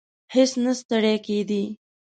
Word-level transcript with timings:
هیڅ 0.33 0.51
نه 0.63 0.73
ستړی 0.79 1.15
کېدی. 1.25 1.63